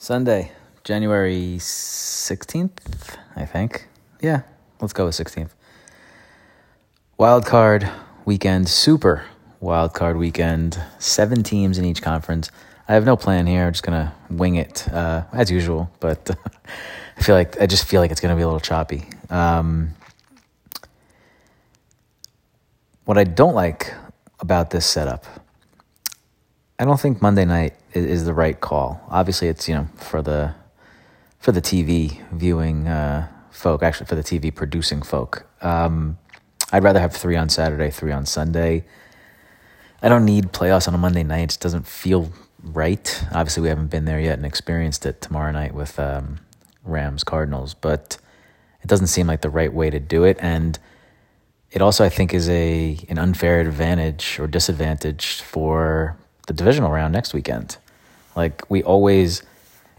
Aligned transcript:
Sunday, 0.00 0.52
January 0.84 1.56
16th, 1.58 3.18
I 3.34 3.44
think. 3.44 3.88
Yeah, 4.22 4.42
let's 4.80 4.92
go 4.92 5.06
with 5.06 5.14
16th. 5.16 5.50
Wild 7.18 7.44
card 7.44 7.90
weekend, 8.24 8.68
super 8.68 9.24
wild 9.58 9.94
card 9.94 10.16
weekend. 10.16 10.80
Seven 11.00 11.42
teams 11.42 11.78
in 11.78 11.84
each 11.84 12.00
conference. 12.00 12.48
I 12.86 12.94
have 12.94 13.04
no 13.04 13.16
plan 13.16 13.48
here. 13.48 13.66
I'm 13.66 13.72
just 13.72 13.82
gonna 13.82 14.14
wing 14.30 14.54
it 14.54 14.88
uh, 14.92 15.24
as 15.32 15.50
usual, 15.50 15.90
but 15.98 16.30
I 17.16 17.22
feel 17.22 17.34
like 17.34 17.60
I 17.60 17.66
just 17.66 17.84
feel 17.84 18.00
like 18.00 18.12
it's 18.12 18.20
gonna 18.20 18.36
be 18.36 18.42
a 18.42 18.46
little 18.46 18.60
choppy. 18.60 19.04
Um, 19.30 19.90
what 23.04 23.18
I 23.18 23.24
don't 23.24 23.54
like 23.54 23.92
about 24.38 24.70
this 24.70 24.86
setup, 24.86 25.26
I 26.78 26.84
don't 26.84 27.00
think 27.00 27.20
Monday 27.20 27.44
night 27.44 27.74
is, 27.92 28.04
is 28.04 28.24
the 28.24 28.32
right 28.32 28.58
call. 28.60 29.00
Obviously, 29.10 29.48
it's 29.48 29.68
you 29.68 29.74
know 29.74 29.88
for 29.96 30.22
the 30.22 30.54
for 31.40 31.52
the 31.52 31.60
TV 31.60 32.20
viewing 32.30 32.86
uh, 32.86 33.28
folk, 33.50 33.82
actually 33.82 34.06
for 34.06 34.14
the 34.14 34.22
TV 34.22 34.54
producing 34.54 35.02
folk. 35.02 35.46
Um, 35.60 36.18
I'd 36.72 36.84
rather 36.84 37.00
have 37.00 37.12
three 37.12 37.36
on 37.36 37.48
Saturday, 37.48 37.90
three 37.90 38.12
on 38.12 38.26
Sunday. 38.26 38.84
I 40.02 40.08
don't 40.08 40.24
need 40.24 40.52
playoffs 40.52 40.86
on 40.86 40.94
a 40.94 40.98
Monday 40.98 41.24
night. 41.24 41.42
It 41.42 41.46
just 41.48 41.60
doesn't 41.60 41.86
feel 41.86 42.30
right. 42.62 43.24
Obviously, 43.32 43.62
we 43.62 43.68
haven't 43.68 43.88
been 43.88 44.04
there 44.04 44.20
yet 44.20 44.34
and 44.34 44.46
experienced 44.46 45.04
it 45.06 45.20
tomorrow 45.20 45.50
night 45.50 45.74
with 45.74 45.98
um, 45.98 46.38
Rams 46.84 47.24
Cardinals, 47.24 47.74
but 47.74 48.18
it 48.82 48.86
doesn't 48.86 49.08
seem 49.08 49.26
like 49.26 49.40
the 49.40 49.50
right 49.50 49.72
way 49.72 49.90
to 49.90 49.98
do 49.98 50.22
it. 50.22 50.36
And 50.40 50.78
it 51.72 51.82
also, 51.82 52.04
I 52.04 52.08
think, 52.08 52.32
is 52.32 52.48
a 52.48 52.98
an 53.08 53.18
unfair 53.18 53.60
advantage 53.60 54.38
or 54.38 54.46
disadvantage 54.46 55.40
for 55.40 56.16
the 56.48 56.54
divisional 56.54 56.90
round 56.90 57.12
next 57.12 57.32
weekend. 57.32 57.76
Like 58.34 58.68
we 58.68 58.82
always, 58.82 59.42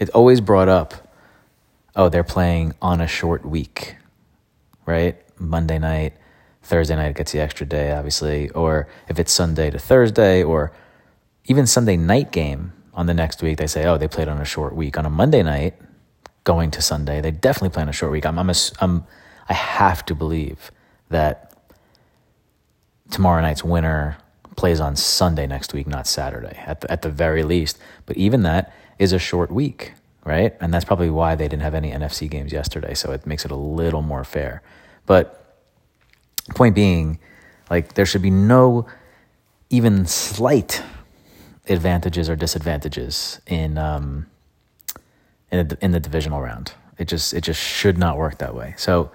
it's 0.00 0.10
always 0.10 0.40
brought 0.40 0.68
up. 0.68 0.94
Oh, 1.94 2.08
they're 2.08 2.24
playing 2.24 2.74
on 2.82 3.00
a 3.00 3.06
short 3.06 3.44
week, 3.44 3.96
right? 4.86 5.16
Monday 5.38 5.78
night, 5.78 6.14
Thursday 6.62 6.96
night 6.96 7.14
gets 7.16 7.32
the 7.32 7.40
extra 7.40 7.66
day, 7.66 7.92
obviously. 7.92 8.48
Or 8.50 8.88
if 9.08 9.18
it's 9.18 9.30
Sunday 9.32 9.70
to 9.70 9.78
Thursday, 9.78 10.42
or 10.42 10.72
even 11.44 11.66
Sunday 11.66 11.96
night 11.96 12.32
game 12.32 12.72
on 12.94 13.06
the 13.06 13.14
next 13.14 13.42
week, 13.42 13.58
they 13.58 13.66
say, 13.66 13.84
oh, 13.84 13.98
they 13.98 14.08
played 14.08 14.28
on 14.28 14.40
a 14.40 14.44
short 14.44 14.74
week. 14.74 14.96
On 14.98 15.04
a 15.04 15.10
Monday 15.10 15.42
night, 15.42 15.74
going 16.44 16.70
to 16.70 16.80
Sunday, 16.80 17.20
they 17.20 17.30
definitely 17.30 17.70
play 17.70 17.82
on 17.82 17.88
a 17.88 17.92
short 17.92 18.10
week. 18.10 18.24
I'm, 18.24 18.38
I'm, 18.38 18.48
a, 18.48 18.54
I'm 18.80 19.04
I 19.48 19.52
have 19.52 20.04
to 20.06 20.14
believe 20.14 20.70
that 21.10 21.52
tomorrow 23.10 23.42
night's 23.42 23.64
winner 23.64 24.16
plays 24.58 24.80
on 24.80 24.96
Sunday 24.96 25.46
next 25.46 25.72
week, 25.72 25.86
not 25.86 26.06
Saturday, 26.06 26.60
at 26.66 26.80
the, 26.80 26.90
at 26.90 27.02
the 27.02 27.08
very 27.08 27.44
least. 27.44 27.78
But 28.06 28.16
even 28.16 28.42
that 28.42 28.74
is 28.98 29.12
a 29.12 29.18
short 29.18 29.52
week, 29.52 29.92
right? 30.24 30.54
And 30.60 30.74
that's 30.74 30.84
probably 30.84 31.10
why 31.10 31.36
they 31.36 31.46
didn't 31.46 31.62
have 31.62 31.74
any 31.74 31.92
NFC 31.92 32.28
games 32.28 32.52
yesterday. 32.52 32.94
So 32.94 33.12
it 33.12 33.24
makes 33.24 33.44
it 33.44 33.52
a 33.52 33.56
little 33.56 34.02
more 34.02 34.24
fair. 34.24 34.62
But 35.06 35.56
point 36.56 36.74
being, 36.74 37.20
like, 37.70 37.94
there 37.94 38.04
should 38.04 38.20
be 38.20 38.32
no 38.32 38.86
even 39.70 40.06
slight 40.06 40.82
advantages 41.68 42.28
or 42.28 42.34
disadvantages 42.34 43.40
in 43.46 43.78
um, 43.78 44.26
in, 45.52 45.70
in 45.80 45.92
the 45.92 46.00
divisional 46.00 46.40
round. 46.40 46.72
It 46.98 47.06
just 47.06 47.32
it 47.32 47.42
just 47.42 47.60
should 47.60 47.96
not 47.96 48.16
work 48.16 48.38
that 48.38 48.56
way. 48.56 48.74
So 48.76 49.12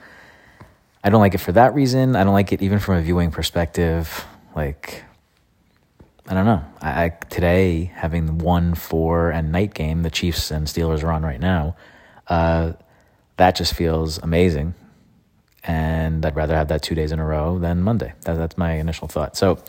I 1.04 1.10
don't 1.10 1.20
like 1.20 1.34
it 1.34 1.40
for 1.40 1.52
that 1.52 1.76
reason. 1.76 2.16
I 2.16 2.24
don't 2.24 2.34
like 2.34 2.54
it 2.54 2.62
even 2.62 2.80
from 2.80 2.96
a 2.96 3.02
viewing 3.02 3.32
perspective. 3.32 4.26
Like 4.56 5.04
I 6.28 6.34
don't 6.34 6.46
know. 6.46 6.64
I, 6.82 7.06
I, 7.06 7.10
today 7.30 7.92
having 7.96 8.38
one 8.38 8.76
four 8.76 9.32
and 9.32 9.52
night 9.52 9.74
game, 9.74 10.04
the 10.04 10.10
Chiefs 10.10 10.52
and 10.52 10.68
Steelers 10.68 11.04
are 11.04 11.12
on 11.12 11.24
right 11.24 11.40
now. 11.40 11.76
Uh, 12.28 12.74
that 13.38 13.56
just 13.56 13.74
feels 13.74 14.20
amazing, 14.20 14.74
and 15.64 16.26
I'd 16.26 16.36
rather 16.36 16.56
have 16.56 16.70
that 16.70 16.82
two 16.82 16.96
days 16.96 17.12
in 17.12 17.20
a 17.20 17.26
row 17.26 17.60
than 17.60 17.82
Monday. 17.82 18.14
That, 18.22 18.36
that's 18.36 18.58
my 18.58 18.74
initial 18.74 19.10
thought. 19.10 19.36
So 19.36 19.62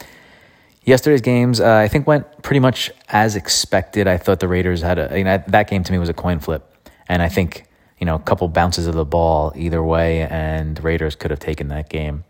yesterday's 0.84 1.23
games, 1.23 1.61
uh, 1.61 1.75
I 1.75 1.89
think 1.89 2.06
went 2.06 2.43
pretty 2.43 2.61
much 2.61 2.93
as 3.09 3.34
expected. 3.34 4.07
I 4.07 4.17
thought 4.17 4.39
the 4.39 4.49
Raiders 4.49 4.83
had 4.83 4.99
a 4.99 5.19
you 5.19 5.25
know, 5.25 5.43
that 5.49 5.69
game 5.69 5.83
to 5.83 5.93
me 5.93 5.99
was 5.99 6.09
a 6.09 6.15
coin 6.15 6.39
flip, 6.39 6.89
and 7.09 7.21
I 7.21 7.28
think 7.28 7.65
you 7.99 8.07
know 8.07 8.15
a 8.15 8.21
couple 8.21 8.47
bounces 8.47 8.87
of 8.87 8.95
the 8.95 9.05
ball 9.05 9.53
either 9.57 9.83
way, 9.83 10.23
and 10.23 10.83
Raiders 10.84 11.17
could 11.17 11.33
have 11.33 11.41
taken 11.41 11.67
that 11.69 11.89
game. 11.89 12.23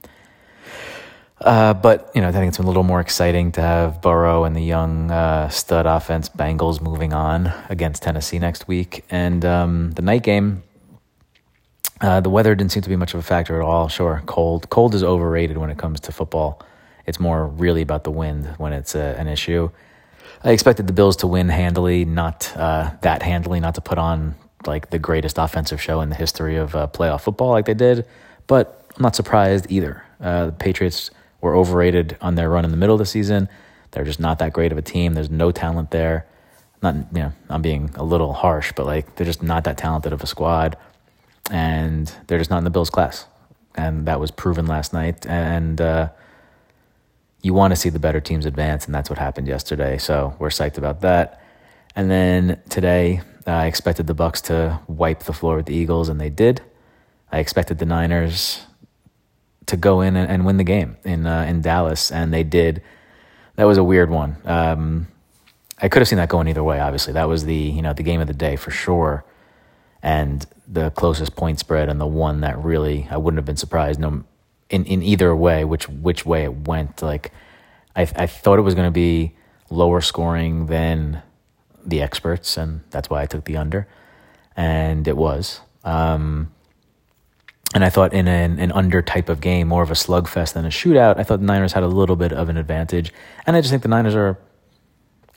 Uh, 1.44 1.74
but 1.74 2.10
you 2.14 2.22
know, 2.22 2.28
I 2.28 2.32
think 2.32 2.48
it's 2.48 2.58
a 2.58 2.62
little 2.62 2.82
more 2.82 3.00
exciting 3.00 3.52
to 3.52 3.60
have 3.60 4.00
Burrow 4.00 4.44
and 4.44 4.56
the 4.56 4.62
young 4.62 5.10
uh, 5.10 5.50
stud 5.50 5.84
offense 5.84 6.30
Bengals 6.30 6.80
moving 6.80 7.12
on 7.12 7.52
against 7.68 8.02
Tennessee 8.02 8.38
next 8.38 8.66
week, 8.66 9.04
and 9.10 9.44
um, 9.44 9.92
the 9.92 10.02
night 10.02 10.22
game. 10.22 10.62
Uh, 12.00 12.20
the 12.20 12.28
weather 12.28 12.54
didn't 12.54 12.72
seem 12.72 12.82
to 12.82 12.88
be 12.88 12.96
much 12.96 13.14
of 13.14 13.20
a 13.20 13.22
factor 13.22 13.60
at 13.60 13.64
all. 13.64 13.88
Sure, 13.88 14.22
cold. 14.26 14.68
Cold 14.68 14.94
is 14.94 15.02
overrated 15.02 15.56
when 15.58 15.70
it 15.70 15.78
comes 15.78 16.00
to 16.00 16.12
football. 16.12 16.60
It's 17.06 17.20
more 17.20 17.46
really 17.46 17.82
about 17.82 18.04
the 18.04 18.10
wind 18.10 18.46
when 18.58 18.72
it's 18.72 18.96
uh, 18.96 19.14
an 19.16 19.28
issue. 19.28 19.70
I 20.42 20.50
expected 20.50 20.86
the 20.86 20.92
Bills 20.92 21.16
to 21.16 21.26
win 21.26 21.48
handily, 21.50 22.04
not 22.04 22.54
uh, 22.56 22.90
that 23.02 23.22
handily, 23.22 23.60
not 23.60 23.76
to 23.76 23.80
put 23.80 23.96
on 23.96 24.34
like 24.66 24.90
the 24.90 24.98
greatest 24.98 25.38
offensive 25.38 25.80
show 25.80 26.00
in 26.00 26.08
the 26.08 26.16
history 26.16 26.56
of 26.56 26.72
playoff 26.72 27.20
football 27.20 27.50
like 27.50 27.66
they 27.66 27.74
did, 27.74 28.06
but 28.46 28.86
I'm 28.96 29.02
not 29.02 29.14
surprised 29.14 29.66
either. 29.70 30.02
The 30.20 30.54
Patriots 30.58 31.10
were 31.44 31.54
overrated 31.54 32.16
on 32.22 32.36
their 32.36 32.48
run 32.48 32.64
in 32.64 32.70
the 32.70 32.76
middle 32.76 32.94
of 32.94 32.98
the 32.98 33.04
season. 33.04 33.50
They're 33.90 34.04
just 34.04 34.18
not 34.18 34.38
that 34.38 34.54
great 34.54 34.72
of 34.72 34.78
a 34.78 34.82
team. 34.82 35.12
There's 35.12 35.30
no 35.30 35.52
talent 35.52 35.90
there. 35.90 36.26
Not, 36.82 36.94
you 37.12 37.20
know, 37.20 37.32
I'm 37.50 37.60
being 37.60 37.90
a 37.96 38.02
little 38.02 38.32
harsh, 38.32 38.72
but 38.74 38.86
like 38.86 39.16
they're 39.16 39.26
just 39.26 39.42
not 39.42 39.64
that 39.64 39.76
talented 39.76 40.14
of 40.14 40.22
a 40.22 40.26
squad, 40.26 40.78
and 41.50 42.10
they're 42.26 42.38
just 42.38 42.48
not 42.48 42.58
in 42.58 42.64
the 42.64 42.70
Bills' 42.70 42.88
class, 42.88 43.26
and 43.74 44.06
that 44.06 44.20
was 44.20 44.30
proven 44.30 44.66
last 44.66 44.94
night. 44.94 45.26
And 45.26 45.82
uh, 45.82 46.08
you 47.42 47.52
want 47.52 47.72
to 47.72 47.76
see 47.76 47.90
the 47.90 47.98
better 47.98 48.20
teams 48.20 48.46
advance, 48.46 48.86
and 48.86 48.94
that's 48.94 49.10
what 49.10 49.18
happened 49.18 49.46
yesterday. 49.46 49.98
So 49.98 50.34
we're 50.38 50.48
psyched 50.48 50.78
about 50.78 51.02
that. 51.02 51.42
And 51.94 52.10
then 52.10 52.58
today, 52.70 53.20
I 53.46 53.66
expected 53.66 54.06
the 54.06 54.14
Bucks 54.14 54.40
to 54.42 54.80
wipe 54.88 55.24
the 55.24 55.34
floor 55.34 55.56
with 55.56 55.66
the 55.66 55.74
Eagles, 55.74 56.08
and 56.08 56.18
they 56.18 56.30
did. 56.30 56.62
I 57.30 57.38
expected 57.38 57.78
the 57.78 57.86
Niners 57.86 58.64
to 59.66 59.76
go 59.76 60.00
in 60.00 60.16
and, 60.16 60.30
and 60.30 60.46
win 60.46 60.56
the 60.56 60.64
game 60.64 60.96
in 61.04 61.26
uh, 61.26 61.42
in 61.42 61.60
Dallas, 61.60 62.10
and 62.10 62.32
they 62.32 62.42
did. 62.42 62.82
That 63.56 63.64
was 63.64 63.78
a 63.78 63.84
weird 63.84 64.10
one. 64.10 64.36
Um, 64.44 65.08
I 65.80 65.88
could 65.88 66.00
have 66.00 66.08
seen 66.08 66.18
that 66.18 66.28
going 66.28 66.48
either 66.48 66.62
way. 66.62 66.80
Obviously, 66.80 67.12
that 67.14 67.28
was 67.28 67.44
the 67.44 67.54
you 67.54 67.82
know 67.82 67.92
the 67.92 68.02
game 68.02 68.20
of 68.20 68.26
the 68.26 68.34
day 68.34 68.56
for 68.56 68.70
sure, 68.70 69.24
and 70.02 70.46
the 70.66 70.90
closest 70.90 71.36
point 71.36 71.58
spread, 71.58 71.88
and 71.88 72.00
the 72.00 72.06
one 72.06 72.40
that 72.40 72.58
really 72.58 73.06
I 73.10 73.16
wouldn't 73.16 73.38
have 73.38 73.44
been 73.44 73.56
surprised 73.56 74.00
no 74.00 74.24
in 74.70 74.84
in 74.84 75.02
either 75.02 75.34
way 75.34 75.64
which 75.64 75.88
which 75.88 76.26
way 76.26 76.44
it 76.44 76.68
went. 76.68 77.02
Like 77.02 77.32
I 77.96 78.02
I 78.02 78.26
thought 78.26 78.58
it 78.58 78.62
was 78.62 78.74
going 78.74 78.88
to 78.88 78.92
be 78.92 79.34
lower 79.70 80.00
scoring 80.00 80.66
than 80.66 81.22
the 81.84 82.00
experts, 82.02 82.56
and 82.56 82.80
that's 82.90 83.10
why 83.10 83.22
I 83.22 83.26
took 83.26 83.44
the 83.44 83.56
under, 83.56 83.86
and 84.56 85.06
it 85.06 85.16
was. 85.16 85.60
Um, 85.84 86.50
and 87.74 87.84
I 87.84 87.90
thought 87.90 88.14
in 88.14 88.28
an, 88.28 88.60
an 88.60 88.70
under 88.72 89.02
type 89.02 89.28
of 89.28 89.40
game, 89.40 89.68
more 89.68 89.82
of 89.82 89.90
a 89.90 89.94
slugfest 89.94 90.52
than 90.54 90.64
a 90.64 90.68
shootout, 90.68 91.18
I 91.18 91.24
thought 91.24 91.40
the 91.40 91.46
Niners 91.46 91.72
had 91.72 91.82
a 91.82 91.88
little 91.88 92.16
bit 92.16 92.32
of 92.32 92.48
an 92.48 92.56
advantage. 92.56 93.12
And 93.46 93.56
I 93.56 93.60
just 93.60 93.70
think 93.70 93.82
the 93.82 93.88
Niners 93.88 94.14
are 94.14 94.38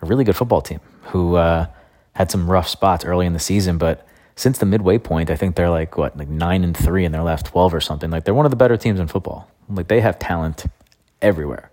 a 0.01 0.05
really 0.05 0.23
good 0.23 0.35
football 0.35 0.61
team 0.61 0.79
who 1.01 1.35
uh, 1.35 1.65
had 2.13 2.29
some 2.29 2.49
rough 2.49 2.67
spots 2.67 3.03
early 3.03 3.25
in 3.25 3.33
the 3.33 3.39
season, 3.39 3.77
but 3.79 4.07
since 4.35 4.59
the 4.59 4.67
midway 4.67 4.99
point, 4.99 5.31
I 5.31 5.35
think 5.35 5.55
they're 5.55 5.69
like 5.69 5.97
what, 5.97 6.15
like 6.15 6.27
nine 6.27 6.63
and 6.63 6.77
three 6.77 7.05
in 7.05 7.11
their 7.11 7.23
last 7.23 7.47
twelve 7.47 7.73
or 7.73 7.81
something. 7.81 8.11
Like 8.11 8.23
they're 8.23 8.35
one 8.35 8.45
of 8.45 8.51
the 8.51 8.55
better 8.55 8.77
teams 8.77 8.99
in 8.99 9.07
football. 9.07 9.49
Like 9.67 9.87
they 9.87 9.99
have 9.99 10.19
talent 10.19 10.65
everywhere, 11.23 11.71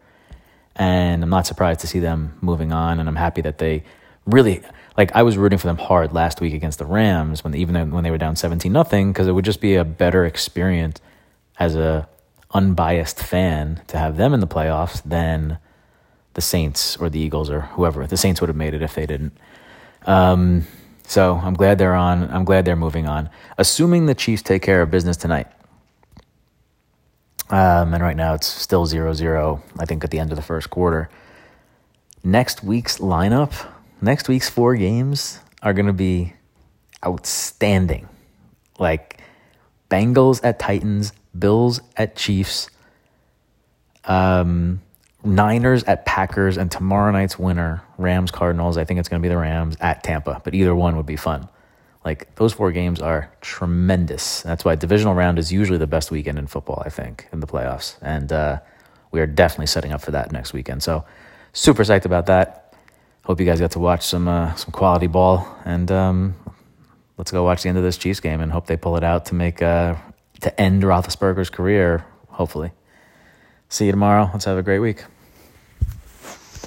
and 0.75 1.23
I'm 1.23 1.29
not 1.29 1.47
surprised 1.47 1.81
to 1.81 1.87
see 1.87 1.99
them 1.99 2.39
moving 2.41 2.73
on. 2.73 3.01
And 3.01 3.09
I'm 3.09 3.17
happy 3.17 3.43
that 3.43 3.59
they 3.59 3.85
really 4.25 4.63
like 4.97 5.15
I 5.15 5.23
was 5.23 5.37
rooting 5.37 5.59
for 5.59 5.67
them 5.67 5.79
hard 5.79 6.13
last 6.13 6.41
week 6.41 6.55
against 6.55 6.79
the 6.79 6.87
Rams 6.87 7.43
when 7.43 7.55
even 7.55 7.91
when 7.91 8.05
they 8.05 8.11
were 8.11 8.19
down 8.19 8.37
17 8.37 8.73
nothing 8.73 9.13
because 9.13 9.27
it 9.27 9.33
would 9.33 9.45
just 9.45 9.61
be 9.61 9.75
a 9.75 9.85
better 9.85 10.25
experience 10.25 11.01
as 11.59 11.75
a 11.75 12.09
unbiased 12.53 13.19
fan 13.19 13.83
to 13.89 13.99
have 13.99 14.17
them 14.17 14.33
in 14.33 14.41
the 14.41 14.47
playoffs 14.47 15.03
than 15.03 15.59
the 16.35 16.41
Saints 16.41 16.97
or 16.97 17.11
the 17.11 17.19
Eagles 17.19 17.51
or 17.51 17.63
whoever. 17.63 18.07
The 18.07 18.17
Saints 18.17 18.41
would 18.41 18.49
have 18.49 18.57
made 18.57 18.75
it 18.75 18.83
if 18.83 18.95
they 18.95 19.07
didn't. 19.07 19.33
Um, 20.07 20.67
so 21.05 21.35
I'm 21.37 21.55
glad 21.55 21.79
they're 21.79 21.95
on. 21.95 22.31
I'm 22.31 22.45
glad 22.45 22.65
they're 22.65 22.77
moving 22.77 23.07
on. 23.07 23.31
Assuming 23.59 24.07
the 24.07 24.15
Chiefs 24.15 24.43
take 24.43 24.63
care 24.63 24.83
of 24.83 24.91
business 24.91 25.17
tonight. 25.17 25.49
Um, 27.51 27.93
and 27.93 28.03
right 28.03 28.17
now 28.17 28.35
it's 28.35 28.47
still 28.47 28.87
0 28.87 29.13
0, 29.13 29.63
I 29.79 29.85
think, 29.85 30.03
at 30.03 30.11
the 30.11 30.19
end 30.19 30.33
of 30.33 30.37
the 30.37 30.43
first 30.43 30.71
quarter. 30.71 31.11
Next 32.23 32.65
week's 32.65 32.99
lineup 32.99 33.67
next 34.05 34.29
week's 34.29 34.49
four 34.49 34.77
games 34.77 35.41
are 35.63 35.73
going 35.73 35.87
to 35.87 35.93
be 35.93 36.35
outstanding. 37.05 38.09
Like 38.79 39.21
Bengals 39.91 40.41
at 40.45 40.59
Titans, 40.59 41.13
Bills 41.39 41.81
at 41.97 42.17
Chiefs, 42.17 42.71
um, 44.05 44.81
Niners 45.25 45.85
at 45.85 46.05
Packers, 46.05 46.59
and 46.59 46.71
tomorrow 46.71 47.11
night's 47.11 47.39
winner, 47.39 47.83
Rams 47.97 48.31
Cardinals. 48.31 48.77
I 48.77 48.85
think 48.85 49.01
it's 49.01 49.09
going 49.09 49.23
to 49.23 49.27
be 49.27 49.31
the 49.31 49.39
Rams 49.39 49.77
at 49.81 50.05
Tampa, 50.05 50.41
but 50.45 50.55
either 50.55 50.75
one 50.75 50.97
would 50.97 51.07
be 51.07 51.17
fun. 51.17 51.49
Like 52.05 52.35
those 52.35 52.53
four 52.53 52.71
games 52.71 53.01
are 53.01 53.33
tremendous. 53.41 54.43
That's 54.43 54.65
why 54.65 54.75
divisional 54.75 55.15
round 55.15 55.39
is 55.39 55.51
usually 55.51 55.79
the 55.79 55.87
best 55.87 56.11
weekend 56.11 56.39
in 56.39 56.47
football, 56.47 56.83
I 56.85 56.91
think, 56.91 57.27
in 57.33 57.41
the 57.41 57.47
playoffs. 57.47 57.97
And 58.03 58.31
uh, 58.31 58.61
we 59.11 59.21
are 59.21 59.27
definitely 59.27 59.69
setting 59.69 59.93
up 59.93 60.03
for 60.03 60.11
that 60.11 60.31
next 60.31 60.53
weekend. 60.53 60.83
So 60.83 61.07
super 61.55 61.83
psyched 61.83 62.05
about 62.05 62.27
that. 62.27 62.64
Hope 63.25 63.41
you 63.41 63.47
guys 63.47 63.59
got 63.59 63.71
to 63.71 63.79
watch 63.79 64.03
some 64.03 64.29
uh, 64.29 64.55
some 64.55 64.71
quality 64.71 65.07
ball, 65.07 65.49
and 65.65 65.91
um, 65.91 66.35
let's 67.17 67.31
go 67.31 67.43
watch 67.43 67.63
the 67.63 67.71
end 67.71 67.79
of 67.79 67.85
this 67.85 67.97
Chiefs 67.97 68.21
game 68.21 68.41
and 68.41 68.53
hope 68.53 68.67
they 68.67 68.77
pull 68.77 68.97
it 68.97 69.05
out 69.05 69.27
to 69.27 69.35
make 69.35 69.63
uh, 69.63 69.97
to 70.41 70.61
end 70.61 70.83
Roethlisberger's 70.83 71.49
career. 71.49 72.05
Hopefully. 72.29 72.73
See 73.71 73.87
you 73.87 73.93
tomorrow. 73.93 74.29
Let's 74.33 74.45
have 74.45 74.59
a 74.59 74.63
great 74.63 74.81
week. 74.81 75.05